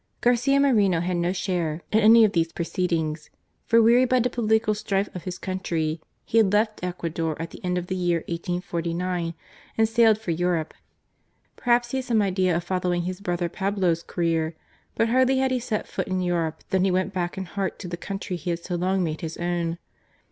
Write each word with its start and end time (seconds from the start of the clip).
Garcia 0.19 0.59
Moreno 0.59 0.99
had 0.99 1.17
no 1.17 1.31
share 1.31 1.83
in 1.91 1.99
any 1.99 2.25
of 2.25 2.31
these 2.31 2.51
proceedings, 2.51 3.29
for 3.67 3.79
wearied 3.79 4.09
by 4.09 4.19
the 4.19 4.31
political 4.31 4.73
strife 4.73 5.13
of 5.15 5.25
his 5.25 5.37
country 5.37 6.01
he 6.25 6.39
had 6.39 6.51
left 6.51 6.83
Ecuador 6.83 7.39
at 7.39 7.51
the 7.51 7.63
end 7.63 7.77
of 7.77 7.85
the 7.85 7.95
year 7.95 8.21
1849, 8.21 9.35
and 9.77 9.87
sailed 9.87 10.17
for 10.17 10.31
Europe. 10.31 10.73
Perhaps 11.55 11.91
he 11.91 11.99
had 11.99 12.05
some 12.05 12.19
idea 12.23 12.55
of 12.55 12.63
following 12.63 13.03
his 13.03 13.21
brother 13.21 13.47
Pablo's 13.47 14.01
career; 14.01 14.55
but 14.95 15.09
hardly 15.09 15.37
had 15.37 15.51
he 15.51 15.59
set 15.59 15.87
foot 15.87 16.07
in 16.07 16.19
Europe 16.19 16.63
than 16.71 16.83
he 16.83 16.89
went 16.89 17.13
back 17.13 17.37
in 17.37 17.45
heart 17.45 17.77
to 17.77 17.87
the 17.87 17.95
country 17.95 18.37
he 18.37 18.49
had 18.49 18.57
so 18.65 18.73
long 18.73 19.03
made 19.03 19.21
his 19.21 19.37
own. 19.37 19.77